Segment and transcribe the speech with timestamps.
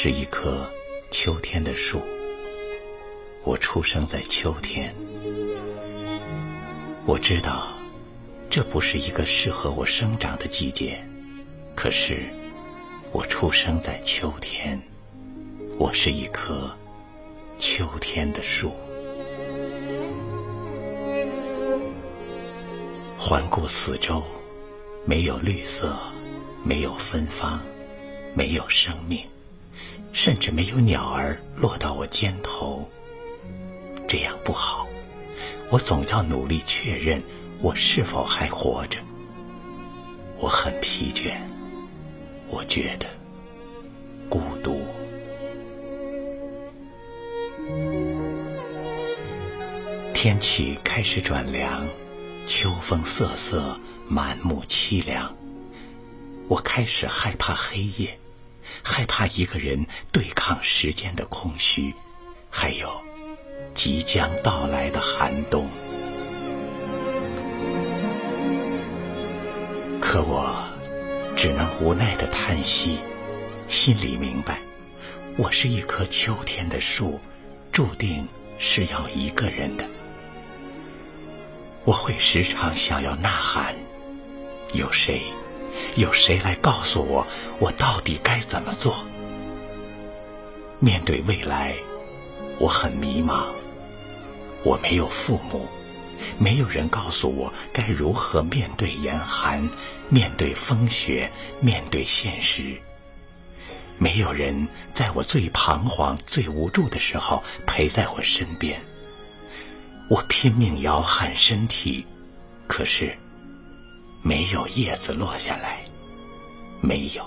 [0.00, 0.64] 是一棵
[1.10, 2.00] 秋天的树，
[3.42, 4.94] 我出生在秋天。
[7.04, 7.76] 我知道
[8.48, 11.04] 这不是一个适合我生长的季节，
[11.74, 12.32] 可是
[13.10, 14.80] 我出生在秋天。
[15.78, 16.70] 我是一棵
[17.56, 18.70] 秋天的树。
[23.18, 24.22] 环顾四周，
[25.04, 25.98] 没有绿色，
[26.62, 27.60] 没有芬芳，
[28.32, 29.24] 没有生命，
[30.12, 32.88] 甚至没有鸟儿落到我肩头。
[34.06, 34.86] 这样不好，
[35.70, 37.22] 我总要努力确认
[37.60, 38.98] 我是否还活着。
[40.38, 41.32] 我很疲倦，
[42.48, 43.06] 我觉得
[44.28, 44.80] 孤独。
[50.14, 51.86] 天气开始转凉，
[52.46, 53.78] 秋风瑟瑟，
[54.08, 55.36] 满目凄凉。
[56.48, 58.18] 我开始害怕黑夜，
[58.90, 61.94] 害怕一个人对抗时间的空虚，
[62.48, 62.90] 还有
[63.74, 65.68] 即将到来的寒冬。
[70.00, 70.66] 可我
[71.36, 72.98] 只能无奈的叹息，
[73.66, 74.58] 心里明白，
[75.36, 77.20] 我是一棵秋天的树，
[77.70, 78.26] 注定
[78.56, 79.86] 是要一个人的。
[81.84, 83.74] 我会时常想要呐喊，
[84.72, 85.20] 有谁，
[85.96, 87.26] 有谁来告诉我，
[87.58, 89.04] 我到底该怎么做？
[90.80, 91.74] 面对未来，
[92.58, 93.46] 我很迷茫。
[94.64, 95.68] 我没有父母，
[96.38, 99.68] 没有人告诉我该如何面对严寒，
[100.08, 102.76] 面对风雪，面对现实。
[103.98, 108.80] 没有人在我最彷徨、最无助的时候陪在我身边。
[110.08, 112.06] 我拼命摇撼身体，
[112.66, 113.16] 可是
[114.22, 115.82] 没有叶子落下来，
[116.80, 117.24] 没有，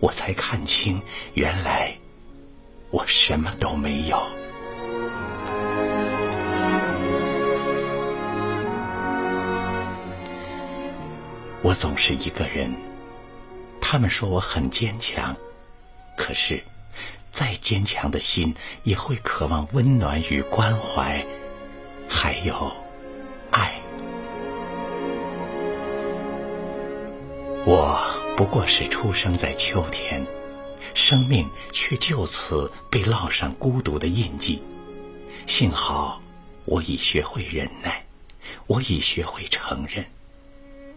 [0.00, 1.00] 我才看清，
[1.34, 1.96] 原来
[2.90, 4.20] 我什么都没有。
[11.62, 12.70] 我总是一个人，
[13.80, 15.34] 他们说我很坚强，
[16.16, 16.62] 可是
[17.30, 21.24] 再坚强的心也会渴望温暖与关怀。
[22.06, 22.70] 还有
[27.66, 27.98] 我
[28.36, 30.22] 不过是出生在秋天，
[30.92, 34.62] 生命却就此被烙上孤独的印记。
[35.46, 36.20] 幸好
[36.66, 38.04] 我已学会忍耐，
[38.66, 40.04] 我已学会承认，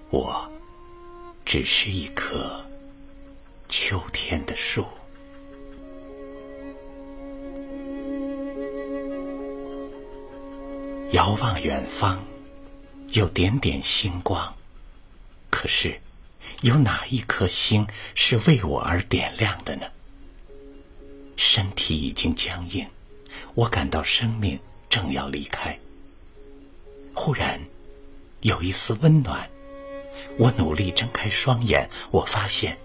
[0.10, 0.52] 我
[1.46, 2.62] 只是一棵
[3.68, 4.86] 秋天的树。
[11.14, 12.20] 遥望远方，
[13.12, 14.54] 有点点星光。
[15.50, 16.00] 可是，
[16.62, 17.86] 有哪一颗星
[18.16, 19.86] 是为我而点亮的呢？
[21.36, 22.88] 身体已经僵硬，
[23.54, 24.60] 我感到生命
[24.90, 25.78] 正要离开。
[27.14, 27.60] 忽然，
[28.42, 29.48] 有一丝温暖。
[30.40, 32.78] 我努力睁开双眼，我发现，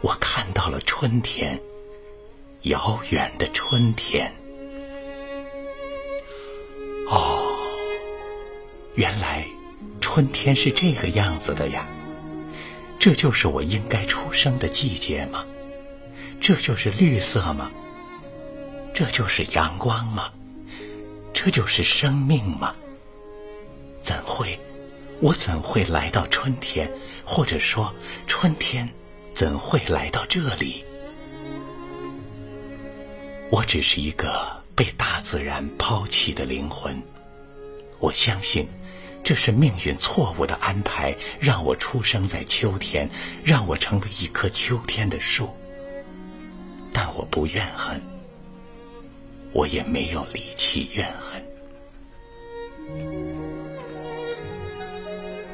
[0.00, 1.60] 我看到了春天，
[2.62, 4.34] 遥远的春天。
[7.10, 7.54] 哦，
[8.94, 9.46] 原来
[10.00, 11.86] 春天是这个样子的呀！
[13.08, 15.42] 这就是我应该出生的季节吗？
[16.38, 17.70] 这就是绿色吗？
[18.92, 20.30] 这就是阳光吗？
[21.32, 22.74] 这就是生命吗？
[23.98, 24.60] 怎会？
[25.22, 26.92] 我怎会来到春天？
[27.24, 27.90] 或者说，
[28.26, 28.86] 春天
[29.32, 30.84] 怎会来到这里？
[33.50, 34.54] 我只是一个。
[34.76, 37.02] 被大自然抛弃的灵魂，
[38.00, 38.68] 我相信
[39.28, 43.06] 这是命运错误的安排，让我出生在秋天，
[43.44, 45.54] 让我成为一棵秋天的树。
[46.94, 48.02] 但我不怨恨，
[49.52, 51.46] 我也没有力气怨恨。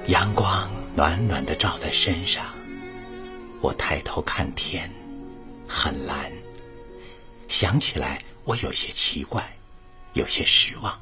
[0.06, 2.54] 阳光暖暖的照在身上，
[3.60, 4.88] 我抬头看天，
[5.66, 6.30] 很蓝。
[7.48, 8.22] 想起来。
[8.44, 9.42] 我有些奇怪，
[10.12, 10.96] 有些失望。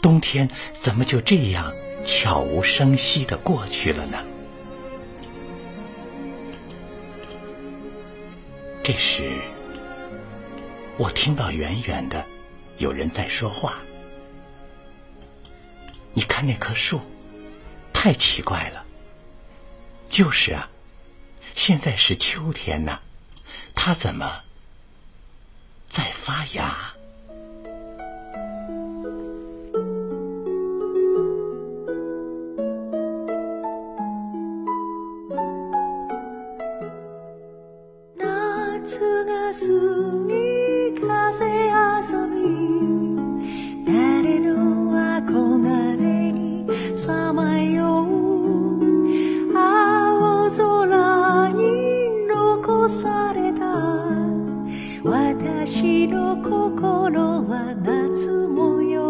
[0.00, 1.72] 冬天怎么就这样
[2.04, 4.24] 悄无声息的过去了呢？
[8.82, 9.32] 这时，
[10.96, 12.24] 我听到远远的
[12.78, 13.78] 有人在说话。
[16.12, 17.00] 你看那棵树，
[17.92, 18.84] 太奇怪了。
[20.08, 20.70] 就是啊，
[21.54, 23.00] 现在是秋天呐，
[23.74, 24.44] 它怎么？
[25.88, 26.95] 在发芽。
[55.06, 59.06] 私の心は夏模様。